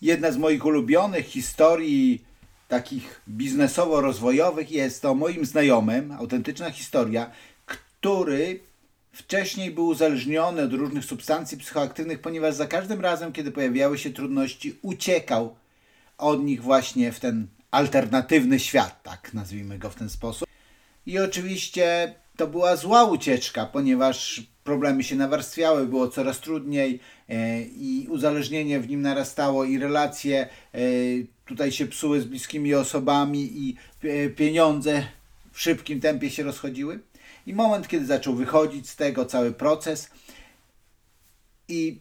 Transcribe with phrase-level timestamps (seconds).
[0.00, 2.24] Jedna z moich ulubionych historii
[2.68, 7.30] takich biznesowo-rozwojowych jest o moim znajomym, autentyczna historia,
[7.66, 8.60] który
[9.12, 14.78] wcześniej był uzależniony od różnych substancji psychoaktywnych, ponieważ za każdym razem, kiedy pojawiały się trudności,
[14.82, 15.56] uciekał
[16.18, 20.48] od nich właśnie w ten alternatywny świat, tak nazwijmy go w ten sposób.
[21.06, 28.06] I oczywiście to była zła ucieczka, ponieważ problemy się nawarstwiały, było coraz trudniej e, i
[28.10, 30.78] uzależnienie w nim narastało i relacje e,
[31.46, 35.06] tutaj się psuły z bliskimi osobami i e, pieniądze
[35.52, 37.00] w szybkim tempie się rozchodziły.
[37.46, 40.10] I moment, kiedy zaczął wychodzić z tego cały proces
[41.68, 42.00] i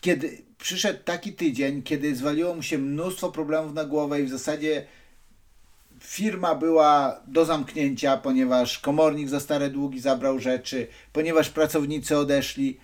[0.00, 4.86] kiedy przyszedł taki tydzień, kiedy zwaliło mu się mnóstwo problemów na głowę i w zasadzie
[6.06, 12.78] firma była do zamknięcia, ponieważ komornik za stare długi zabrał rzeczy, ponieważ pracownicy odeszli.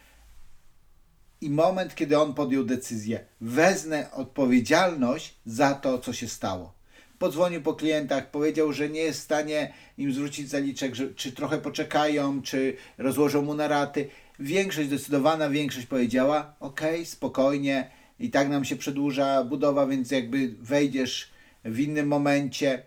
[1.41, 6.73] I moment, kiedy on podjął decyzję, wezmę odpowiedzialność za to, co się stało.
[7.19, 11.59] Podzwonił po klientach, powiedział, że nie jest w stanie im zwrócić zaliczek, że, czy trochę
[11.59, 14.09] poczekają, czy rozłożą mu na raty.
[14.39, 21.31] Większość, zdecydowana większość powiedziała: OK, spokojnie, i tak nam się przedłuża budowa, więc jakby wejdziesz
[21.65, 22.83] w innym momencie.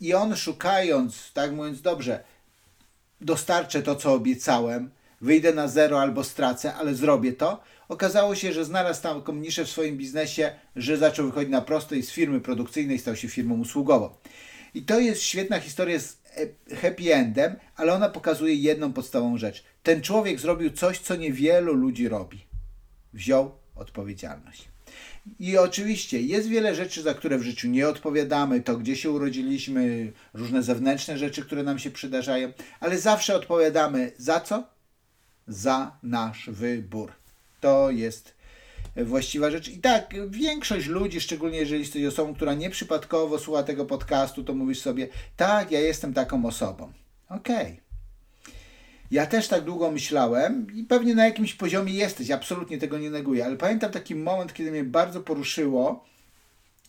[0.00, 2.24] I on szukając, tak mówiąc, dobrze,
[3.20, 7.60] dostarczę to, co obiecałem, wyjdę na zero albo stracę, ale zrobię to.
[7.88, 12.02] Okazało się, że znalazł taką niszę w swoim biznesie, że zaczął wychodzić na prosto i
[12.02, 14.10] z firmy produkcyjnej stał się firmą usługową.
[14.74, 16.18] I to jest świetna historia z
[16.70, 19.64] e, happy endem, ale ona pokazuje jedną podstawową rzecz.
[19.82, 22.46] Ten człowiek zrobił coś, co niewielu ludzi robi.
[23.12, 24.68] Wziął odpowiedzialność.
[25.38, 30.12] I oczywiście jest wiele rzeczy, za które w życiu nie odpowiadamy, to gdzie się urodziliśmy,
[30.34, 34.64] różne zewnętrzne rzeczy, które nam się przydarzają, ale zawsze odpowiadamy za co?
[35.48, 37.12] Za nasz wybór.
[37.60, 38.34] To jest
[38.96, 39.68] właściwa rzecz.
[39.68, 44.80] I tak, większość ludzi, szczególnie jeżeli jesteś osobą, która nieprzypadkowo słucha tego podcastu, to mówisz
[44.80, 46.92] sobie, tak, ja jestem taką osobą.
[47.28, 47.56] Okej.
[47.56, 47.85] Okay.
[49.10, 53.44] Ja też tak długo myślałem i pewnie na jakimś poziomie jesteś, absolutnie tego nie neguję,
[53.44, 56.04] ale pamiętam taki moment, kiedy mnie bardzo poruszyło,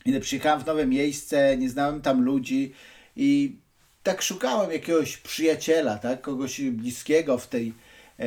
[0.03, 2.73] kiedy przyjechałem w nowe miejsce, nie znałem tam ludzi
[3.15, 3.57] i
[4.03, 8.25] tak szukałem jakiegoś przyjaciela, tak, kogoś bliskiego w, tej, e,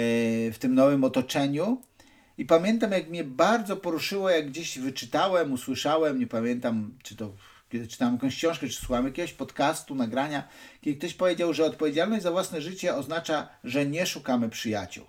[0.51, 1.83] w tym nowym otoczeniu.
[2.39, 7.33] I pamiętam, jak mnie bardzo poruszyło, jak gdzieś wyczytałem, usłyszałem, nie pamiętam, czy to
[7.71, 10.49] kiedy czytałem jakąś książkę, czy słuchałem jakiegoś podcastu, nagrania,
[10.81, 15.07] kiedy ktoś powiedział, że odpowiedzialność za własne życie oznacza, że nie szukamy przyjaciół.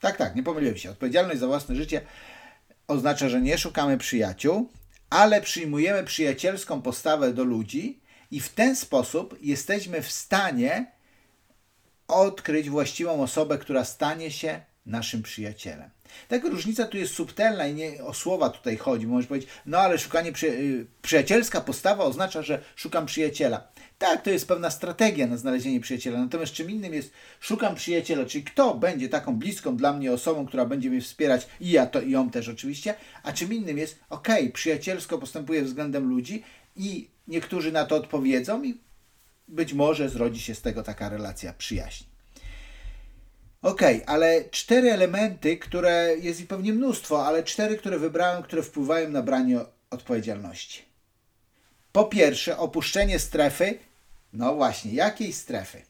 [0.00, 0.90] Tak, tak, nie pomyliłem się.
[0.90, 2.00] Odpowiedzialność za własne życie
[2.88, 4.72] oznacza, że nie szukamy przyjaciół,
[5.10, 8.00] ale przyjmujemy przyjacielską postawę do ludzi
[8.30, 10.92] i w ten sposób jesteśmy w stanie
[12.08, 15.90] odkryć właściwą osobę, która stanie się naszym przyjacielem.
[16.28, 19.06] Tak różnica tu jest subtelna i nie o słowa tutaj chodzi.
[19.06, 23.72] Możesz powiedzieć, no ale szukanie przy, y, przyjacielska postawa oznacza, że szukam przyjaciela.
[23.98, 26.18] Tak, to jest pewna strategia na znalezienie przyjaciela.
[26.18, 30.66] Natomiast czym innym jest szukam przyjaciela, czyli kto będzie taką bliską dla mnie osobą, która
[30.66, 34.28] będzie mnie wspierać i ja to i ją też oczywiście, a czym innym jest, ok,
[34.52, 36.42] przyjacielsko postępuję względem ludzi
[36.76, 38.80] i niektórzy na to odpowiedzą i
[39.48, 42.11] być może zrodzi się z tego taka relacja przyjaźni.
[43.62, 49.10] Ok, ale cztery elementy, które jest i pewnie mnóstwo, ale cztery, które wybrałem, które wpływają
[49.10, 50.82] na branie odpowiedzialności.
[51.92, 53.78] Po pierwsze, opuszczenie strefy.
[54.32, 55.82] No właśnie, jakiej strefy?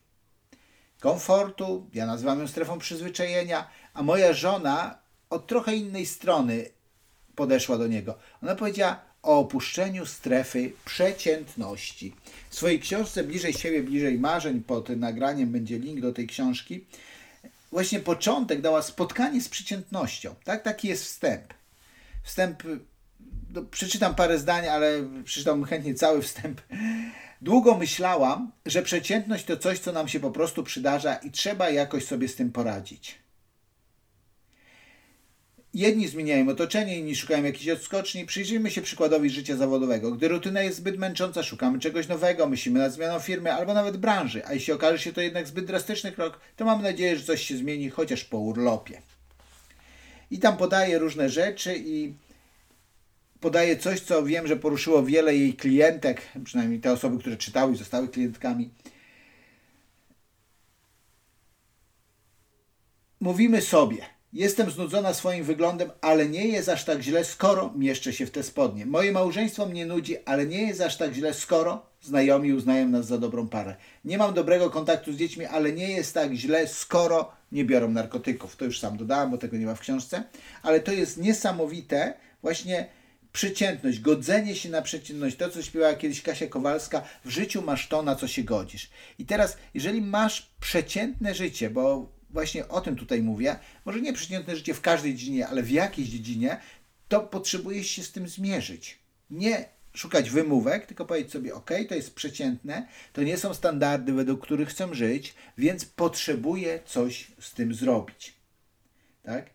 [1.01, 4.99] Komfortu, ja nazywam ją strefą przyzwyczajenia, a moja żona
[5.31, 6.69] od trochę innej strony
[7.35, 8.19] podeszła do niego.
[8.43, 12.15] Ona powiedziała o opuszczeniu strefy przeciętności.
[12.51, 16.85] W swojej książce Bliżej siebie, bliżej marzeń, pod nagraniem będzie link do tej książki
[17.73, 20.35] właśnie początek dała spotkanie z przeciętnością.
[20.45, 20.63] Tak?
[20.63, 21.55] Taki jest wstęp.
[22.23, 22.63] Wstęp,
[23.51, 26.61] no, przeczytam parę zdań, ale przeczytam chętnie cały wstęp.
[27.43, 32.05] Długo myślałam, że przeciętność to coś, co nam się po prostu przydarza i trzeba jakoś
[32.05, 33.22] sobie z tym poradzić.
[35.75, 38.27] Jedni zmieniają otoczenie, inni szukają jakiejś odskoczni.
[38.27, 40.13] Przyjrzyjmy się przykładowi życia zawodowego.
[40.13, 44.47] Gdy rutyna jest zbyt męcząca, szukamy czegoś nowego, myślimy nad zmianą firmy albo nawet branży,
[44.47, 47.57] a jeśli okaże się to jednak zbyt drastyczny krok, to mam nadzieję, że coś się
[47.57, 49.03] zmieni, chociaż po urlopie.
[50.31, 52.15] I tam podaje różne rzeczy i
[53.41, 57.77] podaje coś, co wiem, że poruszyło wiele jej klientek, przynajmniej te osoby, które czytały i
[57.77, 58.71] zostały klientkami.
[63.21, 68.27] Mówimy sobie– Jestem znudzona swoim wyglądem, ale nie jest aż tak źle, skoro mieszczę się
[68.27, 68.87] w te spodnie.
[68.87, 73.19] Moje małżeństwo mnie nudzi, ale nie jest aż tak źle, skoro znajomi uznają nas za
[73.19, 73.77] dobrą parę.
[74.05, 78.57] Nie mam dobrego kontaktu z dziećmi, ale nie jest tak źle, skoro nie biorą narkotyków.
[78.57, 80.25] To już sam dodałem, bo tego nie ma w książce,
[80.63, 82.87] ale to jest niesamowite, właśnie
[83.33, 88.03] przeciętność, godzenie się na przeciętność, to co śpiewała kiedyś Kasia Kowalska, w życiu masz to,
[88.03, 88.91] na co się godzisz.
[89.19, 94.57] I teraz, jeżeli masz przeciętne życie, bo właśnie o tym tutaj mówię, może nie przeciętne
[94.57, 96.61] życie w każdej dziedzinie, ale w jakiejś dziedzinie,
[97.09, 98.99] to potrzebujesz się z tym zmierzyć.
[99.31, 104.43] Nie szukać wymówek, tylko powiedzieć sobie, ok, to jest przeciętne, to nie są standardy, według
[104.43, 108.35] których chcę żyć, więc potrzebuję coś z tym zrobić.
[109.23, 109.51] Tak?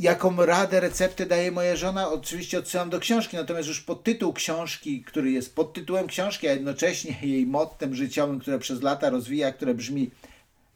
[0.00, 2.08] Jaką radę, receptę daje moja żona?
[2.08, 7.16] Oczywiście odsyłam do książki, natomiast już podtytuł książki, który jest pod tytułem książki, a jednocześnie
[7.22, 10.10] jej mottem życiowym, które przez lata rozwija, które brzmi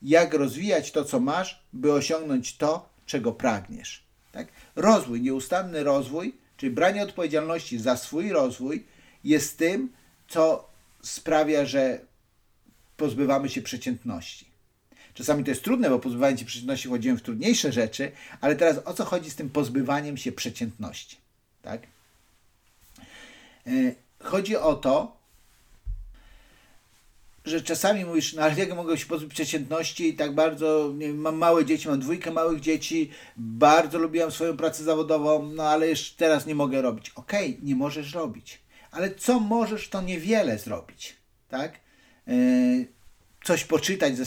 [0.02, 4.04] jak rozwijać to, co masz, by osiągnąć to, czego pragniesz.
[4.32, 4.48] Tak?
[4.76, 8.86] Rozwój, nieustanny rozwój, czyli branie odpowiedzialności za swój rozwój
[9.24, 9.92] jest tym,
[10.28, 10.68] co
[11.02, 12.00] sprawia, że
[12.96, 14.53] pozbywamy się przeciętności.
[15.14, 18.94] Czasami to jest trudne, bo pozbywanie się przeciętności wchodzimy w trudniejsze rzeczy, ale teraz o
[18.94, 21.16] co chodzi z tym pozbywaniem się przeciętności?
[21.62, 21.82] Tak?
[23.66, 23.70] E,
[24.20, 25.16] chodzi o to,
[27.44, 31.18] że czasami mówisz, no ale jak mogę się pozbyć przeciętności i tak bardzo, nie wiem,
[31.18, 36.16] mam małe dzieci, mam dwójkę małych dzieci, bardzo lubiłam swoją pracę zawodową, no ale jeszcze
[36.16, 37.10] teraz nie mogę robić.
[37.10, 41.16] Okej, okay, nie możesz robić, ale co możesz, to niewiele zrobić,
[41.48, 41.80] tak?
[42.26, 42.86] Yy,
[43.44, 44.24] coś poczytać ze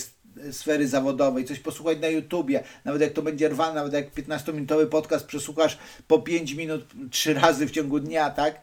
[0.51, 5.25] sfery zawodowej, coś posłuchać na YouTubie, nawet jak to będzie rwane, nawet jak 15-minutowy podcast
[5.25, 8.61] przesłuchasz po 5 minut trzy razy w ciągu dnia, tak?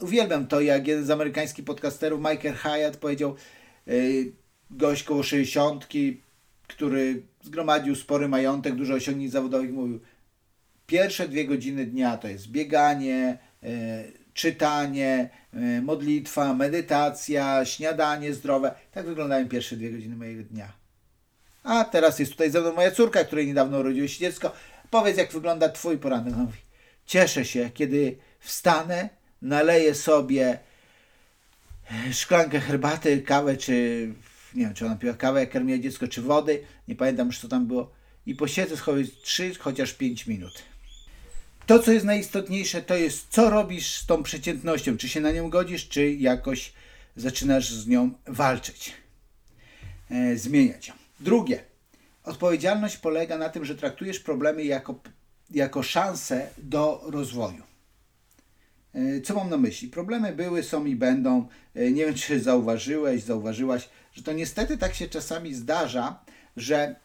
[0.00, 3.34] Uwielbiam to, jak jeden z amerykańskich podcasterów, Michael Hyatt, powiedział,
[3.86, 4.32] yy,
[4.70, 5.88] gość koło 60,
[6.68, 10.00] który zgromadził spory majątek, dużo osiągnięć zawodowych, mówił,
[10.86, 13.68] pierwsze dwie godziny dnia to jest bieganie, yy,
[14.38, 18.74] czytanie, yy, modlitwa, medytacja, śniadanie zdrowe.
[18.92, 20.72] Tak wyglądają pierwsze dwie godziny mojego dnia.
[21.62, 24.52] A teraz jest tutaj ze mną moja córka, której niedawno urodziło się dziecko.
[24.90, 26.34] Powiedz, jak wygląda Twój poranek.
[26.34, 26.58] Mówi,
[27.06, 29.08] cieszę się, kiedy wstanę,
[29.42, 30.58] naleję sobie
[32.12, 34.08] szklankę herbaty, kawę, czy
[34.54, 37.48] nie wiem, czy ona piła kawę, jak karmiła dziecko, czy wody, nie pamiętam już, co
[37.48, 37.92] tam było,
[38.26, 40.62] i posiedzę sobie 3, chociaż 5 minut.
[41.68, 45.50] To, co jest najistotniejsze, to jest, co robisz z tą przeciętnością, czy się na nią
[45.50, 46.72] godzisz, czy jakoś
[47.16, 48.92] zaczynasz z nią walczyć,
[50.10, 50.94] e, zmieniać ją.
[51.20, 51.64] Drugie,
[52.24, 55.00] odpowiedzialność polega na tym, że traktujesz problemy jako,
[55.50, 57.62] jako szansę do rozwoju.
[58.94, 59.88] E, co mam na myśli?
[59.88, 61.48] Problemy były, są i będą.
[61.74, 66.20] E, nie wiem, czy zauważyłeś, zauważyłaś, że to niestety tak się czasami zdarza,
[66.56, 66.96] że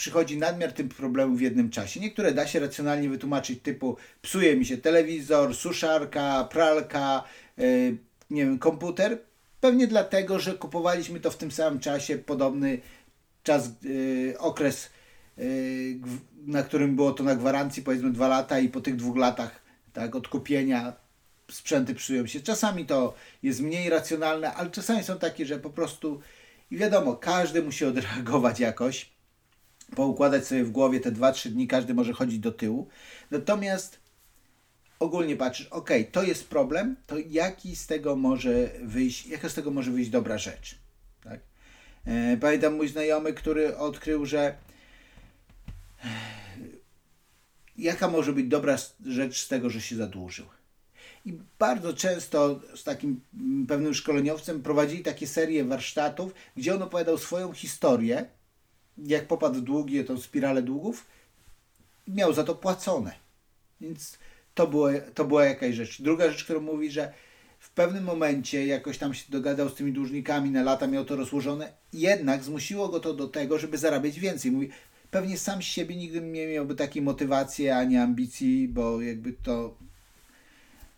[0.00, 2.00] przychodzi nadmiar tych problemów w jednym czasie.
[2.00, 7.24] Niektóre da się racjonalnie wytłumaczyć, typu psuje mi się telewizor, suszarka, pralka,
[7.58, 7.62] e,
[8.30, 9.18] nie wiem, komputer.
[9.60, 12.80] Pewnie dlatego, że kupowaliśmy to w tym samym czasie, podobny
[13.42, 13.70] czas,
[14.38, 14.90] okres,
[16.46, 19.62] na którym było to na gwarancji, powiedzmy dwa lata i po tych dwóch latach
[19.92, 20.92] tak, odkupienia
[21.50, 22.40] sprzęty psują się.
[22.40, 26.20] Czasami to jest mniej racjonalne, ale czasami są takie, że po prostu
[26.70, 29.10] i wiadomo, każdy musi odreagować jakoś,
[29.96, 32.88] poukładać sobie w głowie te 2-3 dni, każdy może chodzić do tyłu.
[33.30, 34.00] Natomiast
[34.98, 39.70] ogólnie patrzysz, ok, to jest problem, to jaki z tego może wyjść, jaka z tego
[39.70, 40.78] może wyjść dobra rzecz.
[41.24, 41.40] Tak?
[42.04, 44.54] E, pamiętam mój znajomy, który odkrył, że
[47.78, 48.76] jaka może być dobra
[49.06, 50.46] rzecz z tego, że się zadłużył.
[51.24, 57.18] I bardzo często z takim mm, pewnym szkoleniowcem prowadzili takie serie warsztatów, gdzie on opowiadał
[57.18, 58.28] swoją historię,
[59.06, 61.06] jak popadł w długi, tą spiralę długów,
[62.08, 63.12] miał za to płacone.
[63.80, 64.18] Więc
[64.54, 66.02] to, było, to była jakaś rzecz.
[66.02, 67.12] Druga rzecz, którą mówi, że
[67.58, 71.72] w pewnym momencie jakoś tam się dogadał z tymi dłużnikami, na lata miał to rozłożone,
[71.92, 74.52] jednak zmusiło go to do tego, żeby zarabiać więcej.
[74.52, 74.70] Mówi,
[75.10, 79.74] pewnie sam z siebie nigdy nie miałby takiej motywacji ani ambicji, bo jakby to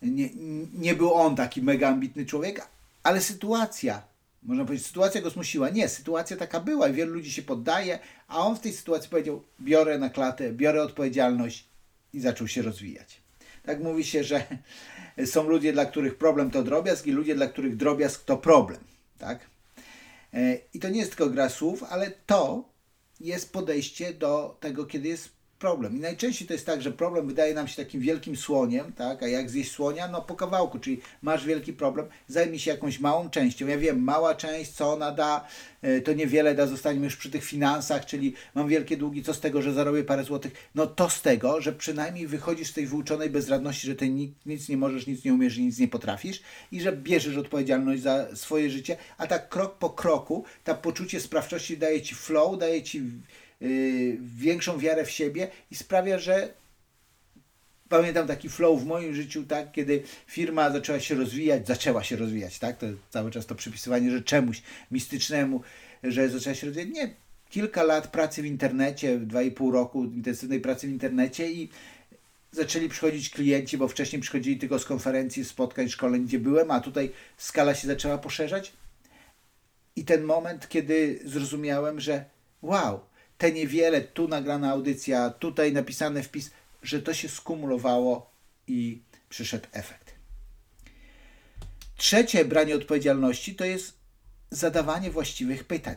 [0.03, 0.29] nie,
[0.75, 2.67] nie był on taki mega ambitny człowiek,
[3.03, 4.03] ale sytuacja,
[4.43, 5.69] można powiedzieć, sytuacja go zmusiła.
[5.69, 9.43] Nie, sytuacja taka była i wielu ludzi się poddaje, a on w tej sytuacji powiedział:
[9.61, 11.69] biorę na klatę, biorę odpowiedzialność
[12.13, 13.23] i zaczął się rozwijać.
[13.63, 14.47] Tak mówi się, że
[15.33, 18.81] są ludzie, dla których problem to drobiazg i ludzie, dla których drobiazg to problem.
[19.19, 19.47] Tak?
[20.35, 22.69] E, I to nie jest tylko gra słów, ale to
[23.21, 25.97] jest podejście do tego, kiedy jest problem.
[25.97, 29.23] I najczęściej to jest tak, że problem wydaje nam się takim wielkim słoniem, tak?
[29.23, 30.09] A jak zjeść słonia?
[30.09, 33.67] No po kawałku, czyli masz wielki problem, zajmij się jakąś małą częścią.
[33.67, 35.45] Ja wiem, mała część, co ona da,
[35.83, 39.41] e, to niewiele da, zostaniemy już przy tych finansach, czyli mam wielkie długi, co z
[39.41, 40.53] tego, że zarobię parę złotych?
[40.75, 44.09] No to z tego, że przynajmniej wychodzisz z tej wyuczonej bezradności, że ty
[44.47, 46.43] nic nie możesz, nic nie umiesz, nic nie potrafisz
[46.73, 51.79] i że bierzesz odpowiedzialność za swoje życie, a tak krok po kroku, ta poczucie sprawczości
[51.79, 53.03] daje ci flow, daje ci
[54.37, 56.55] większą wiarę w siebie i sprawia, że
[57.89, 62.59] pamiętam taki flow w moim życiu, tak, kiedy firma zaczęła się rozwijać, zaczęła się rozwijać,
[62.59, 65.61] tak, to cały czas to przypisywanie, że czemuś mistycznemu,
[66.03, 66.91] że zaczęła się rozwijać.
[66.95, 67.15] Nie,
[67.51, 71.69] kilka lat pracy w internecie, dwa i pół roku intensywnej pracy w internecie i
[72.53, 77.11] zaczęli przychodzić klienci, bo wcześniej przychodzili tylko z konferencji, spotkań, szkoleń, gdzie byłem, a tutaj
[77.37, 78.73] skala się zaczęła poszerzać.
[79.97, 82.25] I ten moment, kiedy zrozumiałem, że
[82.63, 83.01] wow,
[83.43, 86.51] te niewiele, tu nagrana audycja, tutaj napisany wpis,
[86.83, 88.31] że to się skumulowało
[88.67, 90.15] i przyszedł efekt.
[91.97, 93.93] Trzecie branie odpowiedzialności to jest
[94.51, 95.97] zadawanie właściwych pytań.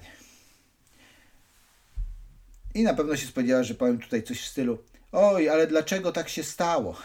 [2.73, 4.77] I na pewno się spodziewa, że powiem tutaj coś w stylu:
[5.11, 6.97] Oj, ale dlaczego tak się stało?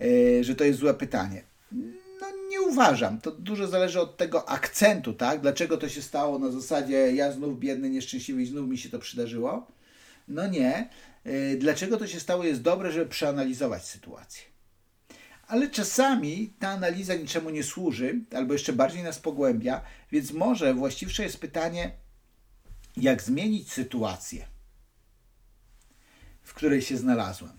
[0.00, 1.42] E, że to jest złe pytanie.
[2.64, 3.20] Uważam.
[3.20, 5.40] To dużo zależy od tego akcentu, tak?
[5.40, 8.98] Dlaczego to się stało na zasadzie ja znów biedny, nieszczęśliwy i znów mi się to
[8.98, 9.66] przydarzyło?
[10.28, 10.88] No nie.
[11.24, 14.42] E, dlaczego to się stało jest dobre, żeby przeanalizować sytuację.
[15.46, 21.22] Ale czasami ta analiza niczemu nie służy, albo jeszcze bardziej nas pogłębia, więc może właściwsze
[21.22, 21.90] jest pytanie,
[22.96, 24.46] jak zmienić sytuację,
[26.42, 27.52] w której się znalazłem.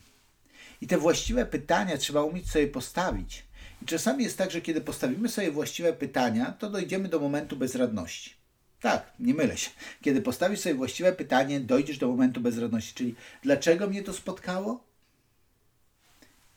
[0.81, 3.45] I te właściwe pytania trzeba umieć sobie postawić.
[3.85, 8.33] Czasami jest tak, że kiedy postawimy sobie właściwe pytania, to dojdziemy do momentu bezradności.
[8.81, 9.69] Tak, nie mylę się.
[10.01, 14.83] Kiedy postawisz sobie właściwe pytanie, dojdziesz do momentu bezradności, czyli dlaczego mnie to spotkało?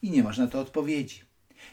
[0.02, 1.22] I nie masz na to odpowiedzi.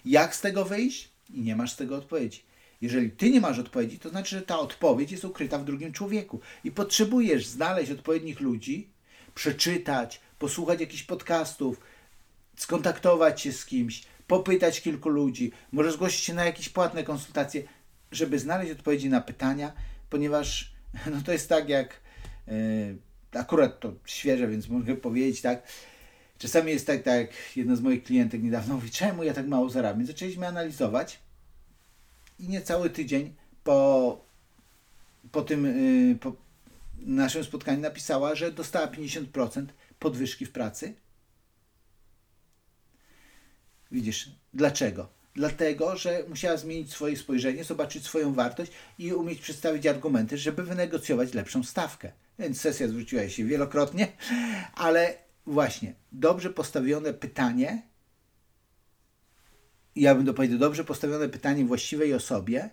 [0.06, 1.10] Jak z tego wyjść?
[1.34, 2.44] I nie masz z tego odpowiedzi.
[2.82, 6.40] Jeżeli ty nie masz odpowiedzi, to znaczy, że ta odpowiedź jest ukryta w drugim człowieku
[6.64, 8.90] i potrzebujesz znaleźć odpowiednich ludzi,
[9.36, 11.80] przeczytać, posłuchać jakichś podcastów,
[12.58, 17.64] skontaktować się z kimś, popytać kilku ludzi, może zgłosić się na jakieś płatne konsultacje,
[18.12, 19.74] żeby znaleźć odpowiedzi na pytania,
[20.10, 20.74] ponieważ
[21.12, 22.00] no to jest tak jak
[22.48, 22.98] yy,
[23.32, 25.64] akurat to świeże, więc mogę powiedzieć tak.
[26.38, 30.06] Czasami jest tak, tak jedna z moich klientek niedawno mówi, czemu ja tak mało zarabiam?
[30.06, 31.20] Zaczęliśmy analizować
[32.40, 34.26] i niecały tydzień po,
[35.32, 35.66] po tym
[36.10, 36.36] yy, po
[36.98, 39.66] naszym spotkaniu napisała, że dostała 50%
[40.00, 40.94] podwyżki w pracy.
[43.96, 45.08] Widzisz, dlaczego?
[45.36, 51.34] Dlatego, że musiała zmienić swoje spojrzenie, zobaczyć swoją wartość i umieć przedstawić argumenty, żeby wynegocjować
[51.34, 52.12] lepszą stawkę.
[52.40, 54.08] Więc sesja zwróciła się wielokrotnie,
[54.74, 57.82] ale właśnie dobrze postawione pytanie
[59.96, 62.70] ja bym dopowiedział, dobrze postawione pytanie właściwej osobie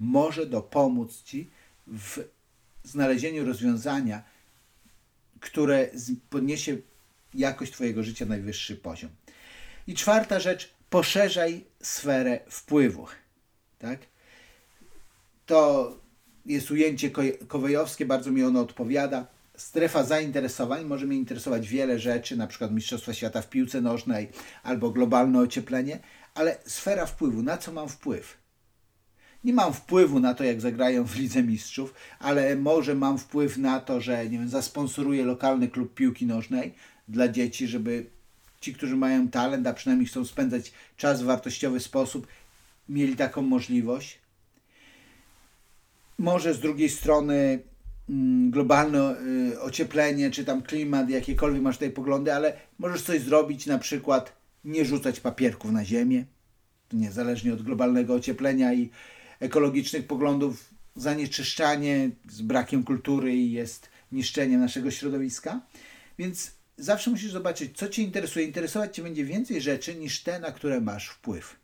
[0.00, 1.50] może dopomóc Ci
[1.86, 2.24] w
[2.84, 4.22] znalezieniu rozwiązania,
[5.40, 5.90] które
[6.30, 6.76] podniesie
[7.34, 9.10] jakość Twojego życia na najwyższy poziom.
[9.86, 13.06] I czwarta rzecz, poszerzaj sferę wpływu.
[13.78, 13.98] Tak?
[15.46, 15.92] To
[16.46, 17.10] jest ujęcie
[17.48, 19.26] kowejowskie, bardzo mi ono odpowiada.
[19.56, 24.28] Strefa zainteresowań może mnie interesować wiele rzeczy, na przykład Mistrzostwa Świata w piłce nożnej
[24.62, 25.98] albo globalne ocieplenie,
[26.34, 28.36] ale sfera wpływu, na co mam wpływ?
[29.44, 33.80] Nie mam wpływu na to, jak zagrają w Lidze Mistrzów, ale może mam wpływ na
[33.80, 36.74] to, że nie wiem, zasponsoruję lokalny klub piłki nożnej
[37.08, 38.06] dla dzieci, żeby
[38.64, 42.26] ci, którzy mają talent, a przynajmniej chcą spędzać czas w wartościowy sposób,
[42.88, 44.18] mieli taką możliwość.
[46.18, 47.62] Może z drugiej strony
[48.08, 49.16] mm, globalne
[49.52, 54.36] y, ocieplenie, czy tam klimat, jakiekolwiek masz tutaj poglądy, ale możesz coś zrobić na przykład
[54.64, 56.24] nie rzucać papierków na ziemię.
[56.92, 58.90] Niezależnie od globalnego ocieplenia i
[59.40, 65.60] ekologicznych poglądów, zanieczyszczanie z brakiem kultury jest niszczeniem naszego środowiska.
[66.18, 68.46] Więc zawsze musisz zobaczyć, co Cię interesuje.
[68.46, 71.56] Interesować Cię będzie więcej rzeczy niż te, na które masz wpływ.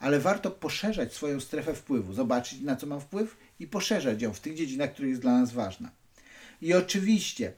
[0.00, 4.40] Ale warto poszerzać swoją strefę wpływu, zobaczyć, na co mam wpływ i poszerzać ją w
[4.40, 5.90] tych dziedzinach, które jest dla nas ważna.
[6.62, 7.52] I oczywiście,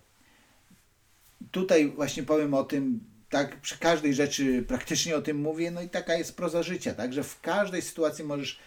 [1.50, 5.88] tutaj właśnie powiem o tym, tak przy każdej rzeczy praktycznie o tym mówię, no i
[5.88, 8.58] taka jest proza życia, tak, że w każdej sytuacji możesz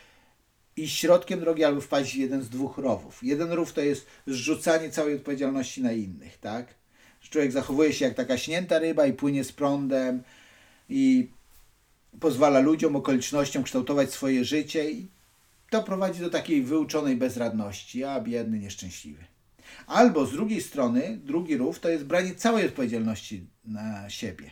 [0.78, 3.24] iść środkiem drogi albo wpaść w jeden z dwóch rowów.
[3.24, 6.78] Jeden rów to jest zrzucanie całej odpowiedzialności na innych, tak,
[7.22, 10.24] że człowiek zachowuje się jak taka śnięta ryba i płynie z prądem
[10.90, 11.30] i
[12.20, 15.08] pozwala ludziom, okolicznościom kształtować swoje życie i
[15.70, 19.24] to prowadzi do takiej wyuczonej bezradności, a biedny, nieszczęśliwy.
[19.88, 24.52] Albo z drugiej strony, drugi rów to jest branie całej odpowiedzialności na siebie.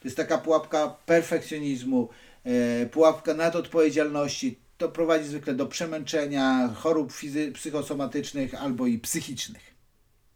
[0.00, 2.08] To jest taka pułapka perfekcjonizmu,
[2.44, 4.58] e, pułapka nadodpowiedzialności.
[4.78, 7.12] To prowadzi zwykle do przemęczenia, chorób
[7.54, 9.74] psychosomatycznych albo i psychicznych.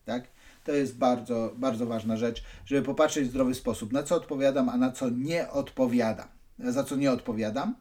[0.05, 0.25] Tak?
[0.65, 4.77] To jest bardzo, bardzo ważna rzecz, żeby popatrzeć w zdrowy sposób, na co odpowiadam, a
[4.77, 6.29] na co nie odpowiadam.
[6.59, 7.75] Za co nie odpowiadam.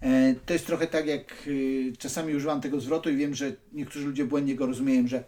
[0.00, 4.06] E, to jest trochę tak, jak y, czasami używam tego zwrotu i wiem, że niektórzy
[4.06, 5.24] ludzie błędnie go rozumieją, że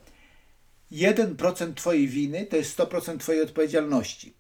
[0.92, 4.32] 1% Twojej winy to jest 100% Twojej odpowiedzialności.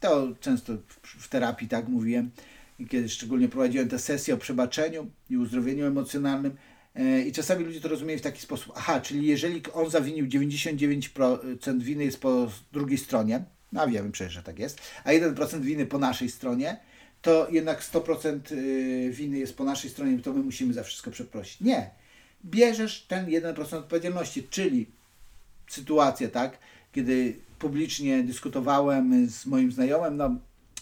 [0.00, 2.30] To często w terapii tak mówiłem,
[2.88, 6.56] kiedy szczególnie prowadziłem te sesje o przebaczeniu i uzdrowieniu emocjonalnym.
[6.98, 8.72] E, I czasami ludzie to rozumieją w taki sposób.
[8.76, 14.32] Aha, czyli jeżeli on zawinił 99% winy jest po drugiej stronie, no ja wiem przecież,
[14.32, 16.80] że tak jest, a 1% winy po naszej stronie,
[17.22, 21.60] to jednak 100% y, winy jest po naszej stronie, to my musimy za wszystko przeprosić.
[21.60, 21.90] Nie.
[22.44, 24.86] Bierzesz ten 1% odpowiedzialności, czyli
[25.68, 26.58] sytuację, tak,
[26.92, 30.36] kiedy publicznie dyskutowałem z moim znajomym, no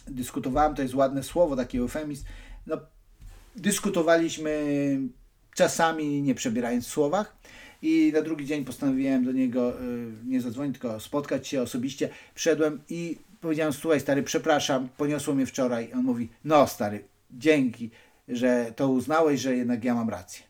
[0.07, 2.25] dyskutowałem, to jest ładne słowo, taki eufemizm,
[2.67, 2.77] no
[3.57, 4.67] dyskutowaliśmy
[5.57, 7.37] czasami nie przebierając w słowach
[7.83, 12.09] i na drugi dzień postanowiłem do niego y, nie zadzwonić, tylko spotkać się osobiście.
[12.35, 15.93] Wszedłem i powiedziałem, słuchaj stary, przepraszam, poniosło mnie wczoraj.
[15.93, 17.91] On mówi, no stary, dzięki,
[18.29, 20.45] że to uznałeś, że jednak ja mam rację.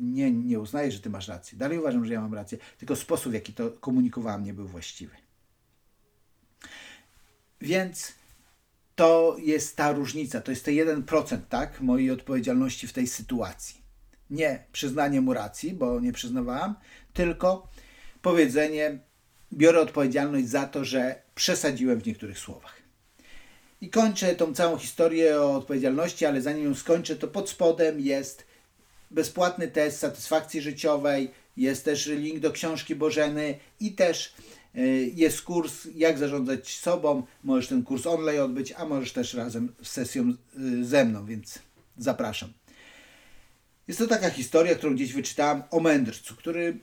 [0.00, 1.58] nie, nie uznaję, że ty masz rację.
[1.58, 5.16] Dalej uważam, że ja mam rację, tylko sposób, w jaki to komunikowałem, nie był właściwy.
[7.60, 8.12] Więc
[8.96, 13.79] to jest ta różnica, to jest ten 1%, tak, mojej odpowiedzialności w tej sytuacji.
[14.30, 16.74] Nie przyznanie mu racji, bo nie przyznawałam,
[17.12, 17.68] tylko
[18.22, 18.98] powiedzenie,
[19.52, 22.80] biorę odpowiedzialność za to, że przesadziłem w niektórych słowach.
[23.80, 28.44] I kończę tą całą historię o odpowiedzialności, ale zanim ją skończę, to pod spodem jest
[29.10, 34.34] bezpłatny test satysfakcji życiowej, jest też link do książki Bożeny i też
[34.76, 37.22] y, jest kurs jak zarządzać sobą.
[37.44, 41.58] Możesz ten kurs online odbyć, a możesz też razem z sesją y, ze mną, więc
[41.98, 42.52] zapraszam.
[43.90, 46.78] Jest to taka historia, którą gdzieś wyczytałem o mędrcu, który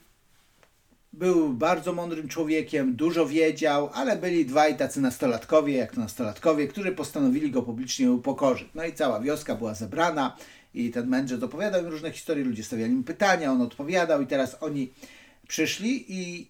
[1.13, 6.91] był bardzo mądrym człowiekiem, dużo wiedział, ale byli dwaj tacy nastolatkowie, jak to nastolatkowie, którzy
[6.91, 8.67] postanowili go publicznie upokorzyć.
[8.75, 10.37] No i cała wioska była zebrana
[10.73, 14.57] i ten mędrzec opowiadał im różne historie, ludzie stawiali im pytania, on odpowiadał i teraz
[14.61, 14.93] oni
[15.47, 16.47] przyszli i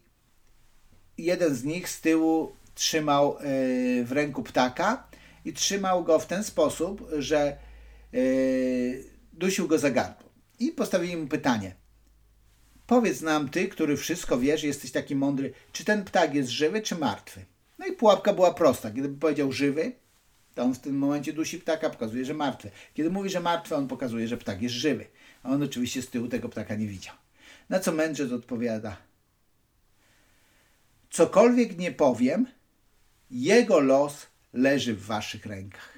[1.17, 3.43] jeden z nich z tyłu trzymał e,
[4.03, 5.07] w ręku ptaka
[5.45, 7.37] i trzymał go w ten sposób, że
[8.13, 8.17] e,
[9.33, 10.26] dusił go za gardło.
[10.59, 11.75] I postawili mu pytanie–
[12.87, 16.95] Powiedz nam ty, który wszystko wiesz, jesteś taki mądry, czy ten ptak jest żywy, czy
[16.95, 17.45] martwy?
[17.79, 18.89] No i pułapka była prosta.
[18.89, 19.91] Gdyby powiedział żywy,
[20.55, 22.71] to on w tym momencie dusi ptaka, pokazuje, że martwy.
[22.93, 25.05] Kiedy mówi, że martwy, on pokazuje, że ptak jest żywy.
[25.43, 27.15] A on oczywiście z tyłu tego ptaka nie widział.
[27.69, 28.97] Na co mędrzec odpowiada:
[31.09, 32.47] Cokolwiek nie powiem,
[33.31, 35.97] jego los leży w waszych rękach.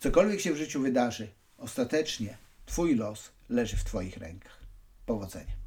[0.00, 4.60] Cokolwiek się w życiu wydarzy, ostatecznie Twój los leży w Twoich rękach.
[5.06, 5.65] Powodzenia.